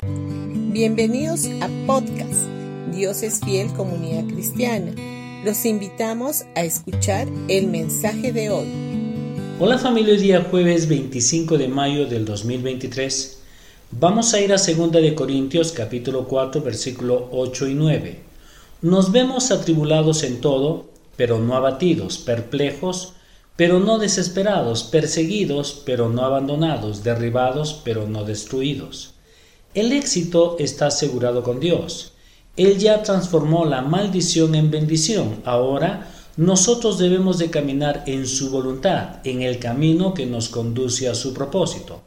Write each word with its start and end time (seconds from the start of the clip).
Bienvenidos 0.00 1.46
a 1.60 1.68
podcast 1.84 2.46
Dios 2.94 3.24
es 3.24 3.40
fiel 3.40 3.66
comunidad 3.72 4.32
cristiana. 4.32 4.92
Los 5.44 5.64
invitamos 5.66 6.44
a 6.54 6.62
escuchar 6.62 7.26
el 7.48 7.66
mensaje 7.66 8.32
de 8.32 8.48
hoy. 8.48 8.68
Hola 9.58 9.76
familia, 9.76 10.14
hoy 10.14 10.20
día 10.20 10.46
jueves 10.48 10.86
25 10.86 11.58
de 11.58 11.66
mayo 11.66 12.06
del 12.06 12.24
2023. 12.24 13.40
Vamos 13.90 14.32
a 14.34 14.40
ir 14.40 14.52
a 14.52 14.56
2 14.56 14.92
de 14.92 15.16
Corintios 15.16 15.72
capítulo 15.72 16.28
4 16.28 16.62
versículo 16.62 17.28
8 17.32 17.66
y 17.66 17.74
9. 17.74 18.20
Nos 18.82 19.10
vemos 19.10 19.50
atribulados 19.50 20.22
en 20.22 20.40
todo, 20.40 20.86
pero 21.16 21.40
no 21.40 21.56
abatidos, 21.56 22.18
perplejos, 22.18 23.14
pero 23.56 23.80
no 23.80 23.98
desesperados, 23.98 24.84
perseguidos, 24.84 25.82
pero 25.84 26.08
no 26.08 26.22
abandonados, 26.22 27.02
derribados, 27.02 27.80
pero 27.84 28.06
no 28.06 28.22
destruidos. 28.22 29.17
El 29.78 29.92
éxito 29.92 30.56
está 30.58 30.88
asegurado 30.88 31.44
con 31.44 31.60
Dios. 31.60 32.10
Él 32.56 32.78
ya 32.78 33.04
transformó 33.04 33.64
la 33.64 33.80
maldición 33.80 34.56
en 34.56 34.72
bendición. 34.72 35.40
Ahora 35.44 36.10
nosotros 36.36 36.98
debemos 36.98 37.38
de 37.38 37.48
caminar 37.48 38.02
en 38.08 38.26
su 38.26 38.50
voluntad, 38.50 39.20
en 39.22 39.42
el 39.42 39.60
camino 39.60 40.14
que 40.14 40.26
nos 40.26 40.48
conduce 40.48 41.08
a 41.08 41.14
su 41.14 41.32
propósito. 41.32 42.02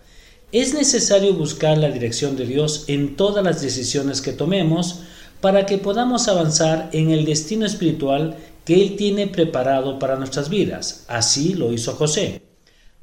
Es 0.51 0.73
necesario 0.73 1.33
buscar 1.33 1.77
la 1.77 1.89
dirección 1.89 2.35
de 2.35 2.45
Dios 2.45 2.83
en 2.87 3.15
todas 3.15 3.41
las 3.41 3.61
decisiones 3.61 4.19
que 4.19 4.33
tomemos 4.33 5.03
para 5.39 5.65
que 5.65 5.77
podamos 5.77 6.27
avanzar 6.27 6.89
en 6.91 7.09
el 7.09 7.23
destino 7.23 7.65
espiritual 7.65 8.35
que 8.65 8.81
Él 8.81 8.97
tiene 8.97 9.27
preparado 9.27 9.97
para 9.97 10.17
nuestras 10.17 10.49
vidas. 10.49 11.05
Así 11.07 11.53
lo 11.53 11.71
hizo 11.71 11.93
José. 11.93 12.41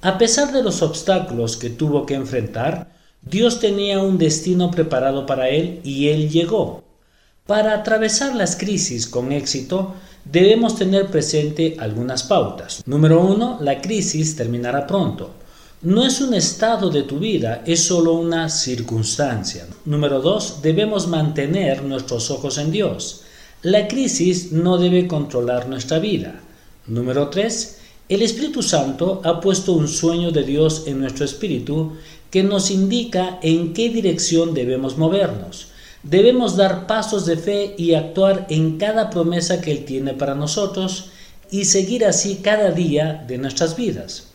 A 0.02 0.18
pesar 0.18 0.52
de 0.52 0.62
los 0.62 0.82
obstáculos 0.82 1.56
que 1.56 1.70
tuvo 1.70 2.04
que 2.04 2.16
enfrentar, 2.16 2.97
Dios 3.22 3.60
tenía 3.60 4.00
un 4.00 4.18
destino 4.18 4.70
preparado 4.70 5.26
para 5.26 5.48
él 5.48 5.80
y 5.84 6.08
él 6.08 6.30
llegó. 6.30 6.84
Para 7.46 7.74
atravesar 7.74 8.34
las 8.34 8.56
crisis 8.56 9.06
con 9.06 9.32
éxito, 9.32 9.94
debemos 10.24 10.76
tener 10.76 11.06
presente 11.06 11.76
algunas 11.78 12.22
pautas. 12.22 12.82
Número 12.86 13.20
uno, 13.20 13.58
la 13.60 13.80
crisis 13.80 14.36
terminará 14.36 14.86
pronto. 14.86 15.30
No 15.80 16.04
es 16.04 16.20
un 16.20 16.34
estado 16.34 16.90
de 16.90 17.04
tu 17.04 17.18
vida, 17.18 17.62
es 17.64 17.84
solo 17.84 18.14
una 18.14 18.48
circunstancia. 18.48 19.66
Número 19.84 20.20
dos, 20.20 20.60
debemos 20.60 21.06
mantener 21.06 21.84
nuestros 21.84 22.30
ojos 22.30 22.58
en 22.58 22.72
Dios. 22.72 23.22
La 23.62 23.88
crisis 23.88 24.52
no 24.52 24.78
debe 24.78 25.08
controlar 25.08 25.68
nuestra 25.68 25.98
vida. 25.98 26.40
Número 26.86 27.28
3. 27.28 27.77
El 28.08 28.22
Espíritu 28.22 28.62
Santo 28.62 29.20
ha 29.22 29.38
puesto 29.38 29.74
un 29.74 29.86
sueño 29.86 30.30
de 30.30 30.42
Dios 30.42 30.84
en 30.86 30.98
nuestro 30.98 31.26
espíritu 31.26 31.92
que 32.30 32.42
nos 32.42 32.70
indica 32.70 33.38
en 33.42 33.74
qué 33.74 33.90
dirección 33.90 34.54
debemos 34.54 34.96
movernos. 34.96 35.68
Debemos 36.02 36.56
dar 36.56 36.86
pasos 36.86 37.26
de 37.26 37.36
fe 37.36 37.74
y 37.76 37.92
actuar 37.92 38.46
en 38.48 38.78
cada 38.78 39.10
promesa 39.10 39.60
que 39.60 39.72
Él 39.72 39.84
tiene 39.84 40.14
para 40.14 40.34
nosotros 40.34 41.10
y 41.50 41.66
seguir 41.66 42.06
así 42.06 42.36
cada 42.36 42.70
día 42.70 43.26
de 43.28 43.36
nuestras 43.36 43.76
vidas. 43.76 44.28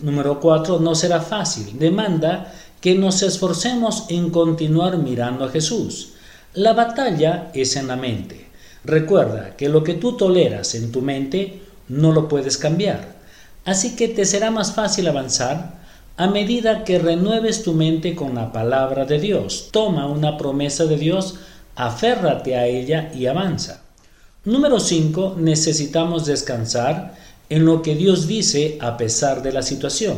Número 0.00 0.40
4. 0.40 0.80
No 0.80 0.94
será 0.94 1.20
fácil. 1.20 1.78
Demanda 1.78 2.54
que 2.80 2.94
nos 2.94 3.20
esforcemos 3.20 4.06
en 4.08 4.30
continuar 4.30 4.96
mirando 4.96 5.44
a 5.44 5.50
Jesús. 5.50 6.12
La 6.54 6.72
batalla 6.72 7.50
es 7.52 7.76
en 7.76 7.88
la 7.88 7.96
mente. 7.96 8.46
Recuerda 8.84 9.54
que 9.54 9.68
lo 9.68 9.84
que 9.84 9.92
tú 9.92 10.16
toleras 10.16 10.74
en 10.74 10.90
tu 10.90 11.02
mente 11.02 11.60
no 11.88 12.12
lo 12.12 12.26
puedes 12.26 12.56
cambiar. 12.56 13.17
Así 13.68 13.96
que 13.96 14.08
te 14.08 14.24
será 14.24 14.50
más 14.50 14.72
fácil 14.72 15.08
avanzar 15.08 15.74
a 16.16 16.26
medida 16.26 16.84
que 16.84 16.98
renueves 16.98 17.62
tu 17.62 17.74
mente 17.74 18.14
con 18.14 18.34
la 18.34 18.50
palabra 18.50 19.04
de 19.04 19.18
Dios. 19.20 19.68
Toma 19.72 20.06
una 20.06 20.38
promesa 20.38 20.86
de 20.86 20.96
Dios, 20.96 21.34
aférrate 21.76 22.56
a 22.56 22.64
ella 22.64 23.12
y 23.14 23.26
avanza. 23.26 23.82
Número 24.46 24.80
5. 24.80 25.34
Necesitamos 25.36 26.24
descansar 26.24 27.14
en 27.50 27.66
lo 27.66 27.82
que 27.82 27.94
Dios 27.94 28.26
dice 28.26 28.78
a 28.80 28.96
pesar 28.96 29.42
de 29.42 29.52
la 29.52 29.60
situación. 29.60 30.16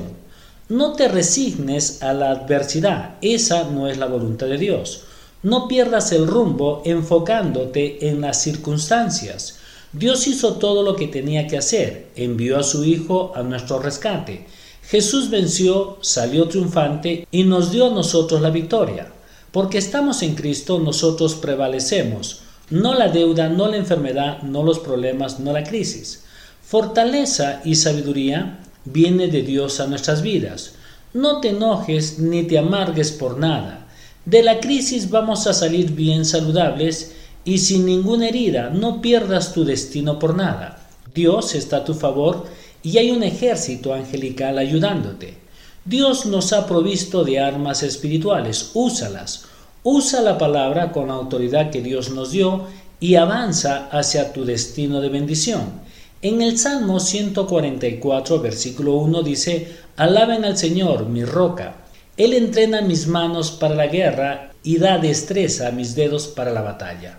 No 0.68 0.92
te 0.92 1.08
resignes 1.08 2.04
a 2.04 2.12
la 2.12 2.30
adversidad, 2.30 3.16
esa 3.20 3.64
no 3.64 3.88
es 3.88 3.98
la 3.98 4.06
voluntad 4.06 4.46
de 4.46 4.58
Dios. 4.58 5.06
No 5.42 5.66
pierdas 5.66 6.12
el 6.12 6.28
rumbo 6.28 6.82
enfocándote 6.84 8.10
en 8.10 8.20
las 8.20 8.40
circunstancias. 8.40 9.56
Dios 9.92 10.28
hizo 10.28 10.54
todo 10.54 10.84
lo 10.84 10.94
que 10.94 11.08
tenía 11.08 11.48
que 11.48 11.58
hacer, 11.58 12.10
envió 12.14 12.58
a 12.58 12.62
su 12.62 12.84
Hijo 12.84 13.32
a 13.34 13.42
nuestro 13.42 13.80
rescate. 13.80 14.46
Jesús 14.82 15.30
venció, 15.30 15.98
salió 16.00 16.46
triunfante 16.46 17.26
y 17.32 17.42
nos 17.42 17.72
dio 17.72 17.86
a 17.86 17.94
nosotros 17.94 18.40
la 18.40 18.50
victoria. 18.50 19.12
Porque 19.50 19.78
estamos 19.78 20.22
en 20.22 20.36
Cristo, 20.36 20.78
nosotros 20.78 21.34
prevalecemos. 21.34 22.42
No 22.70 22.94
la 22.94 23.08
deuda, 23.08 23.48
no 23.48 23.66
la 23.66 23.78
enfermedad, 23.78 24.42
no 24.42 24.62
los 24.62 24.78
problemas, 24.78 25.40
no 25.40 25.52
la 25.52 25.64
crisis. 25.64 26.22
Fortaleza 26.62 27.60
y 27.64 27.74
sabiduría 27.74 28.60
viene 28.84 29.26
de 29.26 29.42
Dios 29.42 29.80
a 29.80 29.88
nuestras 29.88 30.22
vidas. 30.22 30.74
No 31.12 31.40
te 31.40 31.48
enojes 31.48 32.20
ni 32.20 32.44
te 32.44 32.58
amargues 32.58 33.10
por 33.10 33.38
nada. 33.38 33.88
De 34.24 34.44
la 34.44 34.60
crisis 34.60 35.10
vamos 35.10 35.48
a 35.48 35.52
salir 35.52 35.90
bien 35.92 36.24
saludables 36.24 37.12
y 37.50 37.58
sin 37.58 37.84
ninguna 37.84 38.28
herida. 38.28 38.70
No 38.70 39.02
pierdas 39.02 39.52
tu 39.52 39.64
destino 39.64 40.20
por 40.20 40.36
nada. 40.36 40.78
Dios 41.12 41.56
está 41.56 41.78
a 41.78 41.84
tu 41.84 41.94
favor 41.94 42.46
y 42.80 42.98
hay 42.98 43.10
un 43.10 43.24
ejército 43.24 43.92
angelical 43.92 44.56
ayudándote. 44.56 45.36
Dios 45.84 46.26
nos 46.26 46.52
ha 46.52 46.64
provisto 46.68 47.24
de 47.24 47.40
armas 47.40 47.82
espirituales. 47.82 48.70
Úsalas. 48.74 49.46
Usa 49.82 50.20
la 50.20 50.38
palabra 50.38 50.92
con 50.92 51.08
la 51.08 51.14
autoridad 51.14 51.70
que 51.70 51.82
Dios 51.82 52.10
nos 52.10 52.30
dio 52.30 52.66
y 53.00 53.16
avanza 53.16 53.88
hacia 53.90 54.32
tu 54.32 54.44
destino 54.44 55.00
de 55.00 55.08
bendición. 55.08 55.80
En 56.22 56.42
el 56.42 56.56
Salmo 56.56 57.00
144, 57.00 58.40
versículo 58.40 58.94
1 58.94 59.22
dice, 59.22 59.76
Alaben 59.96 60.44
al 60.44 60.56
Señor, 60.56 61.06
mi 61.06 61.24
roca 61.24 61.80
él 62.20 62.34
entrena 62.34 62.82
mis 62.82 63.06
manos 63.06 63.50
para 63.50 63.74
la 63.74 63.86
guerra 63.86 64.50
y 64.62 64.76
da 64.76 64.98
destreza 64.98 65.68
a 65.68 65.70
mis 65.70 65.94
dedos 65.94 66.28
para 66.28 66.52
la 66.52 66.60
batalla. 66.60 67.18